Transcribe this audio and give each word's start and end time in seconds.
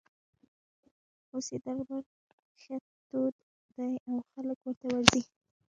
اوس 1.31 1.47
یې 1.53 1.57
دربار 1.65 2.03
ښه 2.61 2.75
تود 3.09 3.35
دی 3.75 3.91
او 4.07 4.15
خلک 4.31 4.57
ورته 4.63 4.85
ورځي. 4.89 5.21